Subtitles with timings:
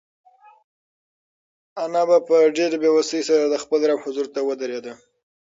[1.83, 4.93] انا په ډېرې بېوسۍ سره د خپل رب حضور ته ودرېده.